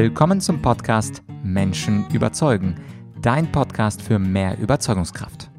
Willkommen 0.00 0.40
zum 0.40 0.62
Podcast 0.62 1.24
Menschen 1.42 2.08
überzeugen, 2.10 2.76
dein 3.20 3.50
Podcast 3.50 4.00
für 4.00 4.20
mehr 4.20 4.56
Überzeugungskraft. 4.56 5.50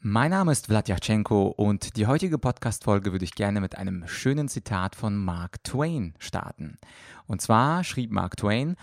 Mein 0.00 0.32
Name 0.32 0.50
ist 0.50 0.66
Vladyachenko 0.66 1.54
und 1.56 1.96
die 1.96 2.08
heutige 2.08 2.36
Podcast-Folge 2.36 3.12
würde 3.12 3.24
ich 3.24 3.36
gerne 3.36 3.60
mit 3.60 3.78
einem 3.78 4.08
schönen 4.08 4.48
Zitat 4.48 4.96
von 4.96 5.16
Mark 5.16 5.62
Twain 5.62 6.14
starten. 6.18 6.78
Und 7.28 7.40
zwar 7.40 7.84
schrieb 7.84 8.10
Mark 8.10 8.38
Twain, 8.38 8.74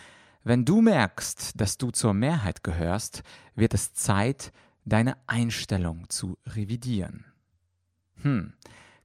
wenn 0.46 0.64
du 0.64 0.80
merkst, 0.80 1.60
dass 1.60 1.78
du 1.78 1.92
zur 1.92 2.14
Mehrheit 2.14 2.64
gehörst, 2.64 3.24
wird 3.56 3.74
es 3.74 3.94
Zeit, 3.94 4.54
deine 4.86 5.18
Einstellung 5.28 6.06
zu 6.08 6.38
revidieren. 6.46 7.26
Hm, 8.22 8.54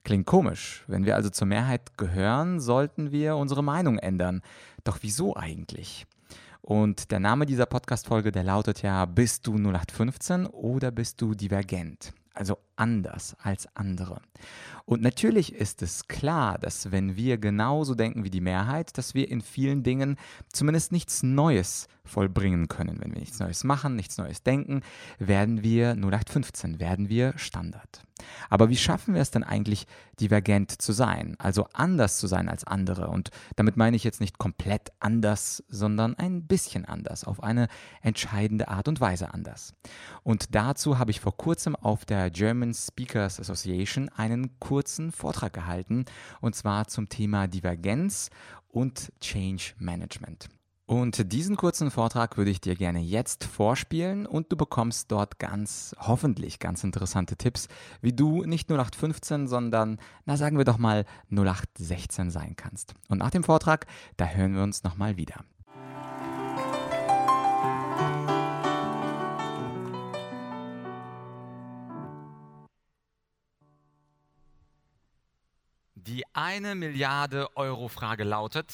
klingt 0.05 0.27
komisch. 0.27 0.85
Wenn 0.87 1.05
wir 1.05 1.17
also 1.17 1.29
zur 1.29 1.47
Mehrheit 1.47 1.97
gehören, 1.97 2.61
sollten 2.61 3.11
wir 3.11 3.35
unsere 3.35 3.65
Meinung 3.65 3.97
ändern. 3.97 4.41
Doch 4.89 4.97
wieso 5.03 5.35
eigentlich? 5.35 6.07
Und 6.61 7.11
der 7.11 7.19
Name 7.19 7.45
dieser 7.45 7.67
Podcast-Folge, 7.67 8.31
der 8.31 8.41
lautet 8.41 8.81
ja, 8.81 9.05
bist 9.05 9.45
du 9.45 9.53
0815 9.53 10.47
oder 10.47 10.89
bist 10.89 11.21
du 11.21 11.35
divergent? 11.35 12.11
Also 12.33 12.57
anders 12.75 13.35
als 13.37 13.67
andere. 13.75 14.19
Und 14.85 15.03
natürlich 15.03 15.53
ist 15.53 15.83
es 15.83 16.07
klar, 16.07 16.57
dass 16.57 16.91
wenn 16.91 17.15
wir 17.15 17.37
genauso 17.37 17.93
denken 17.93 18.23
wie 18.23 18.31
die 18.31 18.41
Mehrheit, 18.41 18.97
dass 18.97 19.13
wir 19.13 19.29
in 19.29 19.41
vielen 19.41 19.83
Dingen 19.83 20.15
zumindest 20.51 20.91
nichts 20.91 21.21
Neues 21.21 21.87
vollbringen 22.09 22.67
können. 22.67 22.99
Wenn 22.99 23.13
wir 23.13 23.19
nichts 23.19 23.39
Neues 23.39 23.63
machen, 23.63 23.95
nichts 23.95 24.17
Neues 24.17 24.43
denken, 24.43 24.81
werden 25.17 25.63
wir 25.63 25.91
0815, 25.91 26.79
werden 26.79 27.09
wir 27.09 27.37
Standard. 27.37 28.03
Aber 28.49 28.69
wie 28.69 28.77
schaffen 28.77 29.13
wir 29.13 29.21
es 29.21 29.31
denn 29.31 29.43
eigentlich, 29.43 29.85
divergent 30.19 30.81
zu 30.81 30.91
sein, 30.91 31.35
also 31.39 31.67
anders 31.73 32.17
zu 32.17 32.27
sein 32.27 32.49
als 32.49 32.63
andere? 32.65 33.07
Und 33.07 33.29
damit 33.55 33.77
meine 33.77 33.95
ich 33.95 34.03
jetzt 34.03 34.21
nicht 34.21 34.37
komplett 34.37 34.91
anders, 34.99 35.63
sondern 35.69 36.15
ein 36.15 36.45
bisschen 36.45 36.85
anders, 36.85 37.23
auf 37.23 37.41
eine 37.41 37.67
entscheidende 38.01 38.67
Art 38.67 38.87
und 38.87 38.99
Weise 38.99 39.33
anders. 39.33 39.73
Und 40.23 40.55
dazu 40.55 40.99
habe 40.99 41.11
ich 41.11 41.19
vor 41.19 41.37
kurzem 41.37 41.75
auf 41.75 42.05
der 42.05 42.29
German 42.29 42.73
Speakers 42.73 43.39
Association 43.39 44.09
einen 44.09 44.59
kurzen 44.59 45.11
Vortrag 45.11 45.53
gehalten, 45.53 46.05
und 46.41 46.55
zwar 46.55 46.87
zum 46.87 47.09
Thema 47.09 47.47
Divergenz 47.47 48.29
und 48.67 49.11
Change 49.19 49.73
Management. 49.77 50.49
Und 50.89 51.31
diesen 51.31 51.55
kurzen 51.55 51.91
Vortrag 51.91 52.35
würde 52.35 52.49
ich 52.49 52.61
dir 52.61 52.75
gerne 52.75 52.99
jetzt 52.99 53.43
vorspielen 53.43 54.25
und 54.25 54.51
du 54.51 54.57
bekommst 54.57 55.11
dort 55.11 55.37
ganz, 55.37 55.95
hoffentlich 55.99 56.57
ganz 56.57 56.83
interessante 56.83 57.35
Tipps, 57.37 57.67
wie 58.01 58.11
du 58.11 58.43
nicht 58.43 58.71
0815, 58.71 59.47
sondern, 59.47 59.99
na 60.25 60.35
sagen 60.35 60.57
wir 60.57 60.65
doch 60.65 60.79
mal 60.79 61.05
0816 61.29 62.31
sein 62.31 62.55
kannst. 62.55 62.95
Und 63.07 63.19
nach 63.19 63.29
dem 63.29 63.43
Vortrag, 63.43 63.85
da 64.17 64.29
hören 64.29 64.55
wir 64.55 64.63
uns 64.63 64.83
nochmal 64.83 65.15
wieder. 65.15 65.45
Die 75.93 76.23
eine 76.33 76.73
Milliarde 76.73 77.55
Euro 77.55 77.89
Frage 77.89 78.23
lautet, 78.23 78.73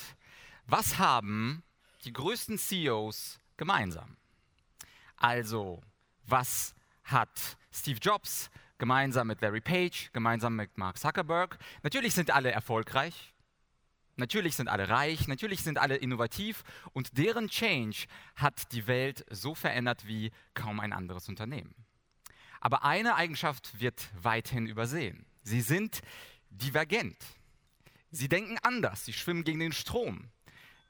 was 0.65 0.97
haben 0.97 1.61
die 2.05 2.13
größten 2.13 2.57
CEOs 2.57 3.39
gemeinsam. 3.57 4.17
Also, 5.17 5.81
was 6.25 6.75
hat 7.03 7.57
Steve 7.71 7.99
Jobs 7.99 8.49
gemeinsam 8.77 9.27
mit 9.27 9.41
Larry 9.41 9.61
Page, 9.61 10.11
gemeinsam 10.13 10.55
mit 10.55 10.77
Mark 10.77 10.97
Zuckerberg? 10.97 11.57
Natürlich 11.83 12.13
sind 12.13 12.31
alle 12.31 12.51
erfolgreich, 12.51 13.33
natürlich 14.15 14.55
sind 14.55 14.67
alle 14.67 14.89
reich, 14.89 15.27
natürlich 15.27 15.63
sind 15.63 15.77
alle 15.77 15.95
innovativ 15.95 16.63
und 16.93 17.17
deren 17.17 17.47
Change 17.47 18.05
hat 18.35 18.71
die 18.71 18.87
Welt 18.87 19.25
so 19.29 19.55
verändert 19.55 20.07
wie 20.07 20.31
kaum 20.53 20.79
ein 20.79 20.93
anderes 20.93 21.29
Unternehmen. 21.29 21.73
Aber 22.59 22.83
eine 22.83 23.15
Eigenschaft 23.15 23.79
wird 23.79 24.09
weithin 24.21 24.67
übersehen. 24.67 25.25
Sie 25.43 25.61
sind 25.61 26.01
divergent. 26.49 27.17
Sie 28.11 28.29
denken 28.29 28.57
anders, 28.63 29.05
sie 29.05 29.13
schwimmen 29.13 29.43
gegen 29.43 29.59
den 29.59 29.73
Strom. 29.73 30.31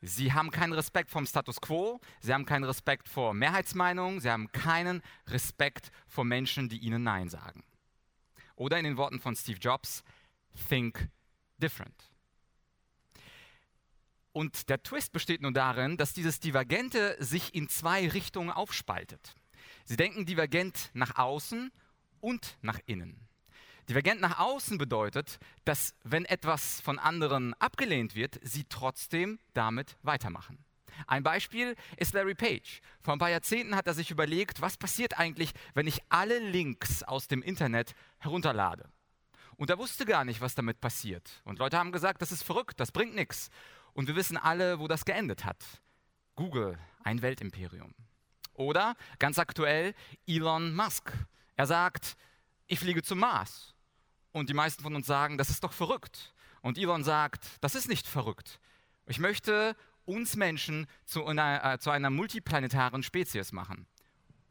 Sie 0.01 0.33
haben 0.33 0.51
keinen 0.51 0.73
Respekt 0.73 1.09
vom 1.09 1.25
Status 1.25 1.59
quo, 1.61 1.99
sie 2.19 2.33
haben 2.33 2.45
keinen 2.45 2.63
Respekt 2.63 3.09
vor 3.09 3.33
Mehrheitsmeinungen, 3.33 4.19
sie 4.19 4.29
haben 4.29 4.51
keinen 4.51 5.01
Respekt 5.27 5.91
vor 6.07 6.25
Menschen, 6.25 6.69
die 6.69 6.77
ihnen 6.77 7.03
Nein 7.03 7.29
sagen. 7.29 7.63
Oder 8.55 8.77
in 8.77 8.83
den 8.83 8.97
Worten 8.97 9.19
von 9.19 9.35
Steve 9.35 9.59
Jobs, 9.59 10.03
think 10.69 11.09
different. 11.57 12.11
Und 14.31 14.69
der 14.69 14.83
Twist 14.83 15.13
besteht 15.13 15.41
nun 15.41 15.53
darin, 15.53 15.95
dass 15.95 16.13
dieses 16.13 16.39
Divergente 16.41 17.15
sich 17.19 17.55
in 17.55 17.69
zwei 17.69 18.09
Richtungen 18.09 18.51
aufspaltet. 18.51 19.33
Sie 19.85 19.95
denken 19.95 20.25
divergent 20.25 20.91
nach 20.93 21.15
außen 21.15 21.71
und 22.19 22.57
nach 22.61 22.79
innen. 22.85 23.24
Divergent 23.89 24.19
nach 24.19 24.39
außen 24.39 24.77
bedeutet, 24.77 25.37
dass 25.63 25.93
wenn 26.03 26.25
etwas 26.25 26.81
von 26.81 26.97
anderen 26.97 27.53
abgelehnt 27.55 28.15
wird, 28.15 28.39
sie 28.41 28.63
trotzdem 28.67 29.39
damit 29.53 29.95
weitermachen. 30.01 30.65
Ein 31.07 31.23
Beispiel 31.23 31.75
ist 31.97 32.13
Larry 32.13 32.35
Page. 32.35 32.81
Vor 33.01 33.13
ein 33.13 33.19
paar 33.19 33.29
Jahrzehnten 33.29 33.75
hat 33.75 33.87
er 33.87 33.93
sich 33.93 34.11
überlegt, 34.11 34.61
was 34.61 34.77
passiert 34.77 35.19
eigentlich, 35.19 35.51
wenn 35.73 35.87
ich 35.87 35.99
alle 36.09 36.39
Links 36.39 37.03
aus 37.03 37.27
dem 37.27 37.41
Internet 37.41 37.93
herunterlade. 38.19 38.89
Und 39.57 39.69
er 39.69 39.77
wusste 39.77 40.05
gar 40.05 40.25
nicht, 40.25 40.41
was 40.41 40.55
damit 40.55 40.81
passiert. 40.81 41.41
Und 41.43 41.59
Leute 41.59 41.77
haben 41.77 41.91
gesagt, 41.91 42.21
das 42.21 42.31
ist 42.31 42.43
verrückt, 42.43 42.79
das 42.79 42.91
bringt 42.91 43.15
nichts. 43.15 43.49
Und 43.93 44.07
wir 44.07 44.15
wissen 44.15 44.37
alle, 44.37 44.79
wo 44.79 44.87
das 44.87 45.05
geendet 45.05 45.45
hat. 45.45 45.63
Google, 46.35 46.77
ein 47.03 47.21
Weltimperium. 47.21 47.93
Oder 48.53 48.95
ganz 49.19 49.37
aktuell 49.37 49.93
Elon 50.25 50.73
Musk. 50.73 51.11
Er 51.55 51.67
sagt, 51.67 52.17
ich 52.67 52.79
fliege 52.79 53.03
zum 53.03 53.19
Mars. 53.19 53.74
Und 54.35 54.49
die 54.49 54.53
meisten 54.53 54.83
von 54.83 54.93
uns 54.95 55.07
sagen, 55.07 55.37
das 55.37 55.49
ist 55.49 55.63
doch 55.63 55.71
verrückt. 55.71 56.33
Und 56.59 56.77
Elon 56.77 57.05
sagt, 57.05 57.45
das 57.61 57.73
ist 57.73 57.87
nicht 57.87 58.05
verrückt. 58.05 58.59
Ich 59.05 59.17
möchte 59.17 59.77
uns 60.03 60.35
Menschen 60.35 60.87
zu 61.05 61.25
einer, 61.25 61.63
äh, 61.63 61.79
zu 61.79 61.89
einer 61.89 62.09
multiplanetaren 62.09 63.01
Spezies 63.01 63.53
machen. 63.53 63.87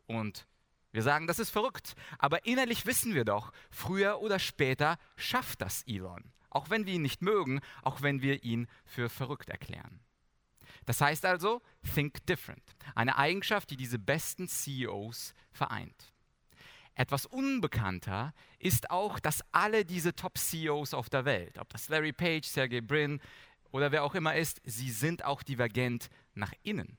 Und 0.06 0.47
wir 0.93 1.03
sagen, 1.03 1.27
das 1.27 1.39
ist 1.39 1.50
verrückt. 1.50 1.97
Aber 2.19 2.47
innerlich 2.47 2.87
wissen 2.87 3.15
wir 3.15 3.27
doch, 3.27 3.53
früher 3.71 4.23
oder 4.23 4.39
später 4.39 4.97
schafft 5.17 5.61
das 5.61 5.83
Elon. 5.83 6.33
Auch 6.49 6.71
wenn 6.71 6.87
wir 6.87 6.94
ihn 6.94 7.03
nicht 7.03 7.21
mögen, 7.21 7.61
auch 7.83 8.00
wenn 8.00 8.23
wir 8.23 8.43
ihn 8.43 8.69
für 8.87 9.11
verrückt 9.11 9.50
erklären. 9.50 10.00
Das 10.87 11.03
heißt 11.03 11.27
also, 11.27 11.61
think 11.94 12.25
different. 12.25 12.65
Eine 12.94 13.19
Eigenschaft, 13.19 13.69
die 13.69 13.77
diese 13.77 13.99
besten 13.99 14.49
CEOs 14.49 15.34
vereint. 15.53 16.14
Etwas 16.97 17.27
unbekannter 17.27 18.32
ist 18.59 18.91
auch, 18.91 19.19
dass 19.19 19.43
alle 19.50 19.84
diese 19.84 20.15
Top-CEOs 20.15 20.94
auf 20.94 21.10
der 21.10 21.25
Welt, 21.25 21.59
ob 21.59 21.69
das 21.71 21.88
Larry 21.88 22.12
Page, 22.12 22.47
Sergey 22.47 22.81
Brin 22.81 23.21
oder 23.72 23.91
wer 23.91 24.05
auch 24.05 24.15
immer 24.15 24.37
ist, 24.37 24.60
sie 24.65 24.91
sind 24.91 25.25
auch 25.25 25.43
divergent 25.43 26.09
nach 26.34 26.53
innen. 26.62 26.97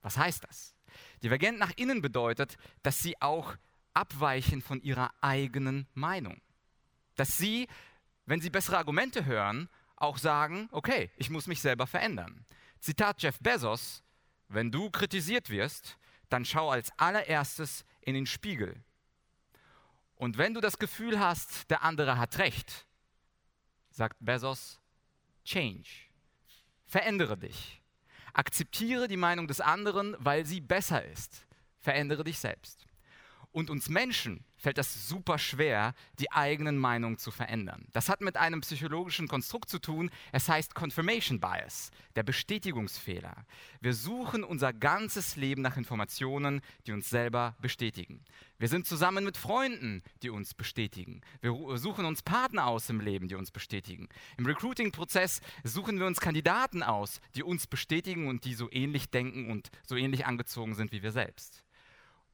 Was 0.00 0.16
heißt 0.16 0.44
das? 0.44 0.74
Divergent 1.22 1.58
nach 1.58 1.72
innen 1.76 2.00
bedeutet, 2.00 2.56
dass 2.82 3.02
sie 3.02 3.20
auch 3.20 3.56
abweichen 3.92 4.62
von 4.62 4.80
ihrer 4.80 5.10
eigenen 5.20 5.86
Meinung. 5.92 6.40
Dass 7.16 7.36
sie, 7.36 7.68
wenn 8.24 8.40
sie 8.40 8.48
bessere 8.48 8.78
Argumente 8.78 9.26
hören, 9.26 9.68
auch 9.96 10.16
sagen, 10.16 10.68
okay, 10.72 11.10
ich 11.16 11.28
muss 11.28 11.46
mich 11.46 11.60
selber 11.60 11.86
verändern. 11.86 12.46
Zitat 12.80 13.20
Jeff 13.20 13.38
Bezos, 13.40 14.02
wenn 14.48 14.70
du 14.70 14.90
kritisiert 14.90 15.50
wirst, 15.50 15.98
dann 16.30 16.46
schau 16.46 16.70
als 16.70 16.90
allererstes 16.96 17.84
in 18.00 18.14
den 18.14 18.26
Spiegel 18.26 18.82
und 20.18 20.36
wenn 20.36 20.52
du 20.52 20.60
das 20.60 20.78
Gefühl 20.78 21.20
hast, 21.20 21.70
der 21.70 21.82
andere 21.82 22.18
hat 22.18 22.38
recht, 22.38 22.86
sagt 23.90 24.16
Bezos, 24.18 24.80
change. 25.44 25.88
Verändere 26.86 27.38
dich. 27.38 27.80
Akzeptiere 28.32 29.06
die 29.08 29.16
Meinung 29.16 29.46
des 29.46 29.60
anderen, 29.60 30.16
weil 30.18 30.44
sie 30.44 30.60
besser 30.60 31.04
ist. 31.04 31.46
Verändere 31.78 32.24
dich 32.24 32.38
selbst. 32.38 32.86
Und 33.52 33.70
uns 33.70 33.88
Menschen 33.88 34.44
fällt 34.58 34.76
das 34.76 35.08
super 35.08 35.38
schwer, 35.38 35.94
die 36.18 36.30
eigenen 36.30 36.76
Meinungen 36.76 37.16
zu 37.16 37.30
verändern. 37.30 37.86
Das 37.92 38.08
hat 38.08 38.20
mit 38.20 38.36
einem 38.36 38.60
psychologischen 38.60 39.28
Konstrukt 39.28 39.70
zu 39.70 39.78
tun. 39.78 40.10
Es 40.32 40.48
heißt 40.48 40.74
Confirmation 40.74 41.40
Bias, 41.40 41.90
der 42.16 42.24
Bestätigungsfehler. 42.24 43.46
Wir 43.80 43.94
suchen 43.94 44.44
unser 44.44 44.72
ganzes 44.72 45.36
Leben 45.36 45.62
nach 45.62 45.76
Informationen, 45.76 46.60
die 46.86 46.92
uns 46.92 47.08
selber 47.08 47.56
bestätigen. 47.60 48.24
Wir 48.58 48.68
sind 48.68 48.86
zusammen 48.86 49.24
mit 49.24 49.36
Freunden, 49.36 50.02
die 50.22 50.30
uns 50.30 50.52
bestätigen. 50.52 51.20
Wir 51.40 51.52
suchen 51.78 52.04
uns 52.04 52.22
Partner 52.22 52.66
aus 52.66 52.90
im 52.90 53.00
Leben, 53.00 53.28
die 53.28 53.36
uns 53.36 53.52
bestätigen. 53.52 54.08
Im 54.36 54.46
Recruiting-Prozess 54.46 55.40
suchen 55.62 56.00
wir 56.00 56.06
uns 56.06 56.20
Kandidaten 56.20 56.82
aus, 56.82 57.20
die 57.36 57.44
uns 57.44 57.68
bestätigen 57.68 58.26
und 58.26 58.44
die 58.44 58.54
so 58.54 58.68
ähnlich 58.72 59.10
denken 59.10 59.50
und 59.50 59.70
so 59.86 59.94
ähnlich 59.96 60.26
angezogen 60.26 60.74
sind 60.74 60.90
wie 60.90 61.02
wir 61.02 61.12
selbst. 61.12 61.62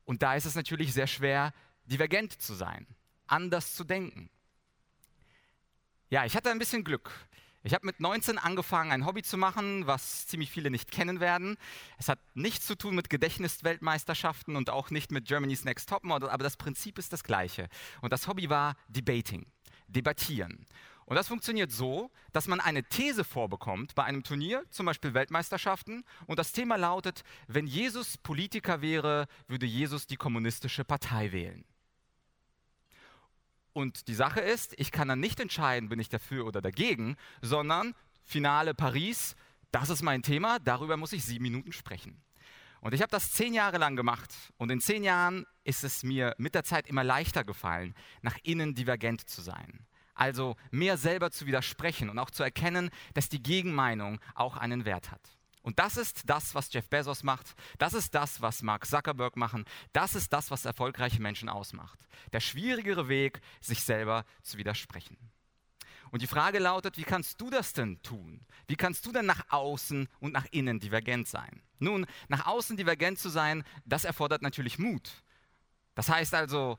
Und 0.04 0.22
da 0.22 0.34
ist 0.34 0.44
es 0.44 0.54
natürlich 0.54 0.92
sehr 0.92 1.06
schwer, 1.06 1.52
divergent 1.86 2.40
zu 2.40 2.54
sein, 2.54 2.86
anders 3.26 3.74
zu 3.74 3.84
denken. 3.84 4.30
Ja, 6.10 6.24
ich 6.24 6.36
hatte 6.36 6.50
ein 6.50 6.58
bisschen 6.58 6.84
Glück. 6.84 7.10
Ich 7.66 7.72
habe 7.72 7.86
mit 7.86 7.98
19 7.98 8.36
angefangen, 8.36 8.92
ein 8.92 9.06
Hobby 9.06 9.22
zu 9.22 9.38
machen, 9.38 9.86
was 9.86 10.26
ziemlich 10.26 10.50
viele 10.50 10.70
nicht 10.70 10.90
kennen 10.90 11.18
werden. 11.18 11.56
Es 11.96 12.10
hat 12.10 12.18
nichts 12.34 12.66
zu 12.66 12.76
tun 12.76 12.94
mit 12.94 13.08
Gedächtnisweltmeisterschaften 13.08 14.54
und 14.54 14.68
auch 14.68 14.90
nicht 14.90 15.10
mit 15.10 15.24
Germany's 15.24 15.64
Next 15.64 15.88
Topmodel, 15.88 16.28
aber 16.28 16.44
das 16.44 16.58
Prinzip 16.58 16.98
ist 16.98 17.14
das 17.14 17.24
gleiche. 17.24 17.68
Und 18.02 18.12
das 18.12 18.28
Hobby 18.28 18.50
war 18.50 18.76
Debating, 18.88 19.46
debattieren. 19.88 20.66
Und 21.06 21.16
das 21.16 21.28
funktioniert 21.28 21.72
so, 21.72 22.10
dass 22.32 22.48
man 22.48 22.60
eine 22.60 22.84
These 22.84 23.24
vorbekommt 23.24 23.94
bei 23.94 24.04
einem 24.04 24.22
Turnier, 24.22 24.64
zum 24.70 24.84
Beispiel 24.84 25.14
Weltmeisterschaften, 25.14 26.04
und 26.26 26.38
das 26.38 26.52
Thema 26.52 26.76
lautet, 26.76 27.24
wenn 27.46 27.66
Jesus 27.66 28.18
Politiker 28.18 28.82
wäre, 28.82 29.26
würde 29.48 29.66
Jesus 29.66 30.06
die 30.06 30.16
kommunistische 30.16 30.84
Partei 30.84 31.32
wählen. 31.32 31.64
Und 33.74 34.06
die 34.06 34.14
Sache 34.14 34.40
ist, 34.40 34.72
ich 34.78 34.92
kann 34.92 35.08
dann 35.08 35.18
nicht 35.18 35.40
entscheiden, 35.40 35.88
bin 35.88 35.98
ich 35.98 36.08
dafür 36.08 36.46
oder 36.46 36.62
dagegen, 36.62 37.16
sondern 37.42 37.94
Finale 38.22 38.72
Paris, 38.72 39.34
das 39.72 39.90
ist 39.90 40.00
mein 40.00 40.22
Thema, 40.22 40.60
darüber 40.60 40.96
muss 40.96 41.12
ich 41.12 41.24
sieben 41.24 41.42
Minuten 41.42 41.72
sprechen. 41.72 42.22
Und 42.80 42.94
ich 42.94 43.02
habe 43.02 43.10
das 43.10 43.32
zehn 43.32 43.52
Jahre 43.52 43.78
lang 43.78 43.96
gemacht 43.96 44.32
und 44.58 44.70
in 44.70 44.80
zehn 44.80 45.02
Jahren 45.02 45.44
ist 45.64 45.82
es 45.82 46.04
mir 46.04 46.34
mit 46.38 46.54
der 46.54 46.62
Zeit 46.62 46.86
immer 46.86 47.02
leichter 47.02 47.42
gefallen, 47.42 47.94
nach 48.22 48.38
innen 48.44 48.74
divergent 48.74 49.28
zu 49.28 49.42
sein. 49.42 49.86
Also 50.14 50.54
mehr 50.70 50.96
selber 50.96 51.32
zu 51.32 51.46
widersprechen 51.46 52.08
und 52.08 52.18
auch 52.20 52.30
zu 52.30 52.44
erkennen, 52.44 52.90
dass 53.14 53.28
die 53.28 53.42
Gegenmeinung 53.42 54.20
auch 54.36 54.56
einen 54.56 54.84
Wert 54.84 55.10
hat. 55.10 55.36
Und 55.64 55.78
das 55.78 55.96
ist 55.96 56.28
das, 56.28 56.54
was 56.54 56.70
Jeff 56.70 56.90
Bezos 56.90 57.22
macht. 57.22 57.54
Das 57.78 57.94
ist 57.94 58.14
das, 58.14 58.42
was 58.42 58.60
Mark 58.60 58.86
Zuckerberg 58.86 59.36
machen. 59.36 59.64
Das 59.94 60.14
ist 60.14 60.30
das, 60.34 60.50
was 60.50 60.66
erfolgreiche 60.66 61.22
Menschen 61.22 61.48
ausmacht. 61.48 61.98
Der 62.34 62.40
schwierigere 62.40 63.08
Weg, 63.08 63.40
sich 63.62 63.82
selber 63.82 64.26
zu 64.42 64.58
widersprechen. 64.58 65.16
Und 66.10 66.20
die 66.20 66.26
Frage 66.26 66.58
lautet, 66.58 66.98
wie 66.98 67.02
kannst 67.02 67.40
du 67.40 67.48
das 67.48 67.72
denn 67.72 68.00
tun? 68.02 68.44
Wie 68.68 68.76
kannst 68.76 69.06
du 69.06 69.10
denn 69.10 69.24
nach 69.24 69.46
außen 69.48 70.06
und 70.20 70.32
nach 70.34 70.44
innen 70.50 70.80
divergent 70.80 71.28
sein? 71.28 71.62
Nun, 71.78 72.06
nach 72.28 72.46
außen 72.46 72.76
divergent 72.76 73.18
zu 73.18 73.30
sein, 73.30 73.64
das 73.86 74.04
erfordert 74.04 74.42
natürlich 74.42 74.78
Mut. 74.78 75.24
Das 75.94 76.10
heißt 76.10 76.34
also, 76.34 76.78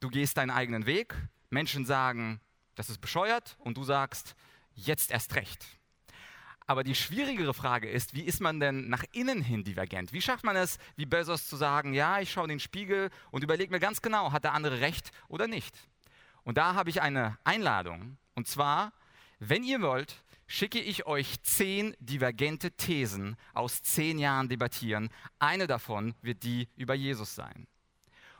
du 0.00 0.08
gehst 0.08 0.38
deinen 0.38 0.50
eigenen 0.50 0.86
Weg, 0.86 1.14
Menschen 1.50 1.84
sagen, 1.84 2.40
das 2.74 2.88
ist 2.88 3.02
bescheuert 3.02 3.54
und 3.58 3.76
du 3.76 3.84
sagst, 3.84 4.34
jetzt 4.72 5.10
erst 5.10 5.34
recht. 5.34 5.66
Aber 6.66 6.82
die 6.82 6.94
schwierigere 6.94 7.52
Frage 7.52 7.90
ist, 7.90 8.14
wie 8.14 8.22
ist 8.22 8.40
man 8.40 8.58
denn 8.58 8.88
nach 8.88 9.04
innen 9.12 9.42
hin 9.42 9.64
divergent? 9.64 10.12
Wie 10.12 10.22
schafft 10.22 10.44
man 10.44 10.56
es, 10.56 10.78
wie 10.96 11.04
Bezos 11.04 11.46
zu 11.46 11.56
sagen, 11.56 11.92
ja, 11.92 12.20
ich 12.20 12.32
schaue 12.32 12.44
in 12.44 12.50
den 12.50 12.60
Spiegel 12.60 13.10
und 13.30 13.44
überlege 13.44 13.70
mir 13.70 13.80
ganz 13.80 14.00
genau, 14.00 14.32
hat 14.32 14.44
der 14.44 14.54
andere 14.54 14.80
recht 14.80 15.10
oder 15.28 15.46
nicht? 15.46 15.76
Und 16.42 16.56
da 16.56 16.74
habe 16.74 16.88
ich 16.88 17.02
eine 17.02 17.38
Einladung. 17.44 18.16
Und 18.34 18.48
zwar, 18.48 18.92
wenn 19.40 19.62
ihr 19.62 19.82
wollt, 19.82 20.22
schicke 20.46 20.80
ich 20.80 21.06
euch 21.06 21.42
zehn 21.42 21.94
divergente 21.98 22.70
Thesen 22.72 23.36
aus 23.52 23.82
zehn 23.82 24.18
Jahren 24.18 24.48
debattieren. 24.48 25.10
Eine 25.38 25.66
davon 25.66 26.14
wird 26.22 26.44
die 26.44 26.68
über 26.76 26.94
Jesus 26.94 27.34
sein. 27.34 27.66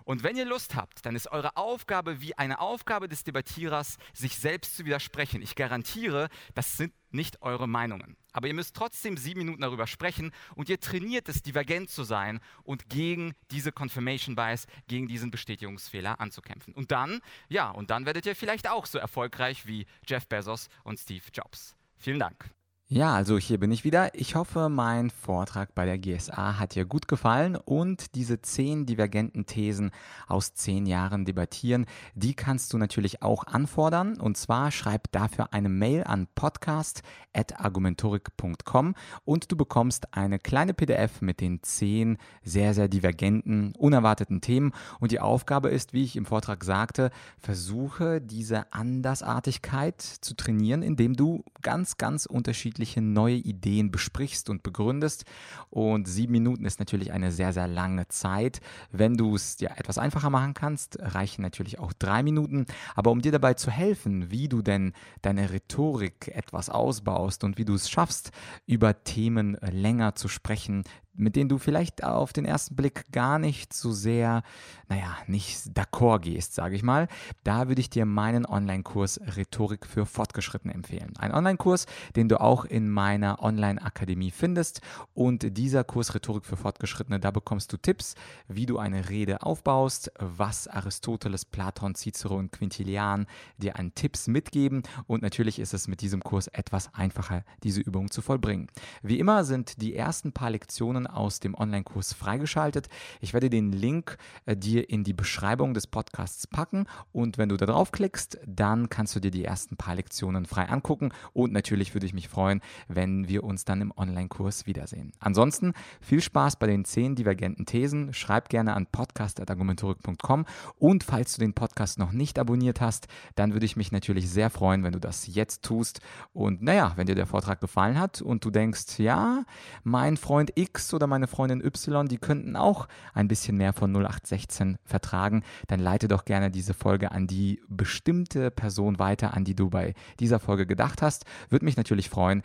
Und 0.05 0.23
wenn 0.23 0.37
ihr 0.37 0.45
Lust 0.45 0.75
habt, 0.75 1.05
dann 1.07 1.17
ist 1.17 1.31
eure 1.31 1.57
Aufgabe 1.57 2.21
wie 2.21 2.37
eine 2.37 2.61
Aufgabe 2.61 3.09
des 3.09 3.25
Debattierers, 3.25 3.97
sich 4.13 4.37
selbst 4.37 4.77
zu 4.77 4.85
widersprechen. 4.85 5.43
Ich 5.43 5.55
garantiere, 5.55 6.29
das 6.55 6.77
sind 6.77 6.93
nicht 7.11 7.43
eure 7.43 7.67
Meinungen. 7.67 8.17
Aber 8.33 8.49
ihr 8.49 8.55
müsst 8.55 8.75
trotzdem 8.75 9.17
sieben 9.17 9.41
Minuten 9.41 9.63
darüber 9.63 9.87
sprechen 9.87 10.33
und 10.57 10.69
ihr 10.69 10.81
trainiert 10.81 11.29
es, 11.29 11.43
divergent 11.43 11.89
zu 11.89 12.03
sein 12.03 12.41
und 12.65 12.89
gegen 12.89 13.35
diese 13.51 13.73
Confirmation 13.73 14.35
Bias, 14.35 14.67
gegen 14.89 15.07
diesen 15.07 15.31
Bestätigungsfehler 15.31 16.21
anzukämpfen. 16.21 16.75
Und 16.75 16.91
dann, 16.91 17.21
ja, 17.49 17.71
und 17.71 17.91
dann 17.91 18.05
werdet 18.05 18.27
ihr 18.27 18.37
vielleicht 18.37 18.69
auch 18.69 18.87
so 18.87 18.99
erfolgreich 18.99 19.67
wie 19.67 19.87
Jeff 20.07 20.27
Bezos 20.27 20.69
und 20.83 20.99
Steve 20.99 21.25
Jobs. 21.33 21.77
Vielen 21.97 22.19
Dank. 22.19 22.51
Ja, 22.87 23.15
also 23.15 23.39
hier 23.39 23.59
bin 23.59 23.73
ich 23.73 23.85
wieder. 23.85 24.15
Ich 24.15 24.35
hoffe, 24.35 24.69
mein 24.69 25.09
Vortrag 25.09 25.75
bei 25.75 25.87
der 25.87 25.97
GSA 25.97 26.59
hat 26.59 26.75
dir 26.75 26.85
gut 26.85 27.09
gefallen 27.09 27.57
und 27.57 28.15
diese 28.15 28.43
zehn 28.43 28.85
divergenten 28.85 29.47
Thesen 29.47 29.91
aus 30.27 30.53
zehn 30.53 30.85
Jahren 30.85 31.25
debattieren, 31.25 31.87
die 32.15 32.35
kannst 32.35 32.75
du 32.75 32.79
natürlich 32.79 33.23
auch 33.23 33.47
anfordern. 33.47 34.21
Und 34.21 34.37
zwar 34.37 34.71
schreib 34.71 35.11
dafür 35.13 35.55
eine 35.55 35.71
Mail 35.71 36.05
an 36.05 36.29
podcast.argumentorik.com 36.35 38.95
und 39.25 39.51
du 39.51 39.57
bekommst 39.57 40.15
eine 40.15 40.39
kleine 40.39 40.75
PDF 40.75 41.23
mit 41.23 41.41
den 41.41 41.63
zehn 41.63 42.19
sehr, 42.43 42.75
sehr 42.75 42.89
divergenten, 42.89 43.73
unerwarteten 43.79 44.43
Themen. 44.43 44.73
Und 45.01 45.11
die 45.11 45.21
Aufgabe 45.21 45.71
ist, 45.71 45.95
wie 45.95 46.05
ich 46.05 46.17
im 46.17 46.27
Vortrag 46.27 46.63
sagte, 46.63 47.11
versuche 47.39 48.21
diese 48.21 48.71
Andersartigkeit 48.75 50.03
zu 50.03 50.37
trainieren, 50.37 50.83
indem 50.83 51.17
du 51.17 51.47
ganz, 51.63 51.97
ganz 51.97 52.27
unterschiedliche 52.27 52.75
unterschiedliche 52.85 53.01
neue 53.01 53.37
Ideen 53.37 53.91
besprichst 53.91 54.51
und 54.51 54.63
begründest. 54.63 55.25
Und 55.71 56.07
sieben 56.07 56.33
Minuten 56.33 56.65
ist 56.65 56.79
natürlich 56.79 57.13
eine 57.13 57.33
sehr, 57.33 57.53
sehr 57.53 57.67
lange 57.67 58.07
Zeit. 58.09 58.61
Wenn 58.93 59.17
du 59.17 59.35
es 59.35 59.57
dir 59.57 59.73
etwas 59.77 59.99
einfacher 59.99 60.31
machen 60.31 60.55
kannst, 60.55 60.99
reichen 61.01 61.43
natürlich 61.43 61.79
auch 61.79 61.93
drei 61.93 62.23
Minuten. 62.23 62.67
Aber 62.95 63.11
um 63.11 63.23
dir 63.23 63.33
dabei 63.33 63.55
zu 63.55 63.71
helfen, 63.71 64.31
wie 64.31 64.49
du 64.49 64.63
denn 64.63 64.93
deine 65.23 65.51
Rhetorik 65.51 66.29
etwas 66.29 66.69
ausbaust 66.69 67.45
und 67.45 67.59
wie 67.59 67.65
du 67.65 67.75
es 67.75 67.91
schaffst, 67.91 68.31
über 68.67 69.03
Themen 69.05 69.57
länger 69.61 70.15
zu 70.15 70.29
sprechen, 70.29 70.85
mit 71.17 71.37
denen 71.37 71.49
du 71.49 71.59
vielleicht 71.59 72.05
auf 72.05 72.33
den 72.33 72.45
ersten 72.45 72.77
Blick 72.77 73.11
gar 73.13 73.39
nicht 73.39 73.73
so 73.73 73.93
sehr, 73.93 74.43
naja, 74.89 75.17
nicht 75.27 75.57
d'accord 75.77 76.21
gehst, 76.21 76.55
sage 76.55 76.77
ich 76.77 76.83
mal, 76.83 77.09
da 77.45 77.69
würde 77.69 77.81
ich 77.81 77.91
dir 77.91 78.05
meinen 78.05 78.47
Online-Kurs 78.47 79.21
Rhetorik 79.37 79.87
für 79.87 80.07
Fortgeschrittene 80.07 80.75
empfehlen. 80.75 81.13
Ein 81.19 81.33
Online-Kurs, 81.33 81.87
den 82.17 82.29
du 82.29 82.41
auch 82.41 82.65
in 82.65 82.91
meiner 82.91 83.43
Online-Akademie 83.43 84.31
findest. 84.31 84.81
Und 85.15 85.57
dieser 85.57 85.85
Kurs 85.85 86.15
Rhetorik 86.15 86.45
für 86.45 86.57
Fortgeschrittene, 86.57 87.21
da 87.21 87.31
bekommst 87.31 87.73
du 87.73 87.77
Tipps, 87.77 88.15
wie 88.49 88.67
du 88.67 88.79
eine 88.79 89.09
Rede 89.09 89.43
aufbaust, 89.43 90.13
was 90.19 90.69
Aristoteles, 90.69 91.45
Platon, 91.45 91.95
Cicero 91.95 92.37
und 92.37 92.53
Quintilian 92.53 93.27
dir 93.59 93.79
an 93.79 93.95
Tipps 93.95 94.27
mitgeben. 94.27 94.83
Und 95.07 95.23
natürlich 95.23 95.59
ist 95.59 95.75
es 95.75 95.89
mit 95.89 96.01
diesem 96.01 96.23
Kurs 96.23 96.49
etwas 96.49 96.93
einfacher, 96.95 97.45
diese 97.63 97.81
Übung 97.81 98.11
zu 98.11 98.23
vollbringen. 98.23 98.69
Wie 99.03 99.19
immer 99.19 99.45
sind 99.45 99.81
die 99.81 99.95
ersten 99.95 100.33
paar 100.33 100.51
Lektionen 100.51 101.04
Lektionen 101.05 101.07
aus 101.07 101.41
dem 101.41 101.55
Online-Kurs 101.55 102.13
freigeschaltet. 102.13 102.89
Ich 103.21 103.33
werde 103.33 103.51
den 103.51 103.73
Link 103.73 104.17
äh, 104.47 104.57
dir 104.57 104.89
in 104.89 105.05
die 105.05 105.13
Beschreibung 105.13 105.75
des 105.75 105.87
Podcasts 105.87 106.47
packen 106.47 106.87
und 107.13 107.39
wenn 107.39 107.49
du 107.49 107.57
da 107.57 107.67
draufklickst, 107.67 108.39
dann 108.47 108.89
kannst 108.89 109.15
du 109.15 109.21
dir 109.21 109.31
die 109.31 109.45
ersten 109.45 109.77
paar 109.77 109.95
Lektionen 109.95 110.47
frei 110.47 110.69
angucken 110.69 111.13
und 111.33 111.53
natürlich 111.53 111.95
würde 111.95 112.07
ich 112.07 112.15
mich 112.15 112.29
freuen, 112.29 112.61
wenn 112.89 113.29
wir 113.29 113.45
uns 113.45 113.65
dann 113.65 113.81
im 113.81 113.93
Online-Kurs 113.97 114.67
wiedersehen. 114.67 115.13
Ansonsten 115.19 115.73
viel 116.01 116.21
Spaß 116.21 116.57
bei 116.57 116.67
den 116.67 116.85
zehn 116.85 117.15
divergenten 117.15 117.67
Thesen. 117.67 118.13
Schreib 118.13 118.49
gerne 118.49 118.75
an 118.75 118.87
podcast.argumentorik.com 118.87 120.47
und 120.79 121.05
falls 121.05 121.35
du 121.35 121.41
den 121.41 121.55
Podcast 121.55 121.99
noch 121.99 122.13
nicht 122.13 122.39
abonniert 122.39 122.81
hast, 122.81 123.09
dann 123.35 123.53
würde 123.53 123.67
ich 123.67 123.77
mich 123.77 123.93
natürlich 123.93 124.31
sehr 124.31 124.51
freuen, 124.51 124.85
wenn 124.85 124.93
du 124.93 125.01
das 125.01 125.27
jetzt 125.27 125.63
tust. 125.63 126.01
Und 126.33 126.63
naja, 126.63 126.93
wenn 126.97 127.07
dir 127.07 127.15
der 127.15 127.27
Vortrag 127.27 127.61
gefallen 127.61 127.99
hat 127.99 128.23
und 128.23 128.45
du 128.45 128.51
denkst, 128.51 128.99
ja, 128.99 129.45
mein 129.83 130.17
Freund 130.17 130.53
X 130.55 130.94
oder 130.95 131.07
meine 131.07 131.27
Freundin 131.27 131.65
Y, 131.65 132.09
die 132.09 132.19
könnten 132.19 132.57
auch 132.57 132.89
ein 133.13 133.29
bisschen 133.29 133.57
mehr 133.57 133.73
von 133.73 133.93
0816 133.93 134.79
vertragen, 134.85 135.43
dann 135.69 135.81
leite 135.81 136.09
doch 136.09 136.25
gerne 136.25 136.51
diese 136.51 136.75
Folge 136.75 137.13
an 137.13 137.27
die 137.27 137.61
bestimmte 137.69 138.51
Person 138.51 138.99
weiter, 138.99 139.35
an 139.35 139.45
die 139.45 139.55
du 139.55 139.71
bei 139.71 139.95
dieser 140.21 140.41
Folge 140.41 140.67
gedacht 140.67 141.03
hast. 141.03 141.25
Würde 141.49 141.65
mich 141.65 141.77
natürlich 141.77 142.09
freuen, 142.09 142.43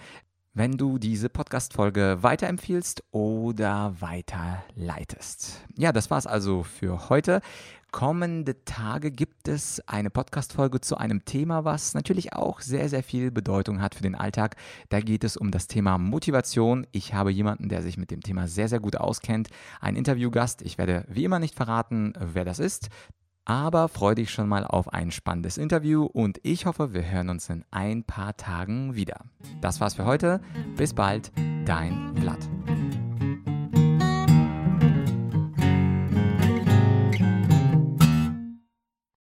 wenn 0.54 0.78
du 0.78 0.98
diese 0.98 1.30
Podcast-Folge 1.30 2.18
weiterempfiehlst 2.22 3.04
oder 3.12 3.96
weiterleitest. 4.00 5.66
Ja, 5.78 5.92
das 5.92 6.10
war's 6.10 6.28
also 6.28 6.64
für 6.64 7.10
heute. 7.10 7.42
Kommende 7.92 8.64
Tage 8.66 9.10
gibt 9.10 9.48
es 9.48 9.82
eine 9.88 10.12
Podcast-Folge 10.12 10.80
zu 10.80 10.98
einem 10.98 11.26
Thema, 11.26 11.66
was 11.66 11.96
natürlich 11.96 12.34
auch 12.34 12.62
sehr, 12.62 12.88
sehr 12.88 13.02
viel 13.02 13.32
Bedeutung 13.32 13.82
hat 13.82 13.96
für 13.96 14.04
den 14.04 14.14
Alltag. 14.14 14.58
Da 14.90 15.00
geht 15.00 15.24
es 15.24 15.38
um 15.38 15.50
das 15.50 15.68
Thema 15.68 15.98
Motivation. 15.98 16.86
Ich 16.92 17.16
habe 17.16 17.32
jemanden, 17.32 17.68
der 17.68 17.82
sich 17.82 17.98
mit 17.98 18.12
dem 18.12 18.22
Thema 18.22 18.48
sehr, 18.48 18.68
sehr 18.68 18.80
gut 18.80 18.96
auskennt. 18.96 19.50
Ein 19.82 19.96
Interviewgast. 19.96 20.62
Ich 20.62 20.78
werde 20.78 21.04
wie 21.10 21.24
immer 21.24 21.40
nicht 21.40 21.56
verraten, 21.56 22.14
wer 22.20 22.46
das 22.46 22.60
ist. 22.60 22.90
Aber 23.50 23.88
freue 23.88 24.14
dich 24.14 24.30
schon 24.30 24.48
mal 24.48 24.64
auf 24.64 24.94
ein 24.94 25.10
spannendes 25.10 25.58
Interview 25.58 26.06
und 26.06 26.40
ich 26.44 26.68
hoffe, 26.68 26.94
wir 26.94 27.10
hören 27.10 27.30
uns 27.30 27.50
in 27.50 27.66
ein 27.72 28.04
paar 28.04 28.38
Tagen 28.38 28.94
wieder. 28.94 29.22
Das 29.60 29.82
war's 29.82 29.96
für 29.96 30.06
heute. 30.06 30.40
Bis 30.78 30.94
bald, 30.94 31.32
dein 31.66 32.16
Vlad. 32.16 32.48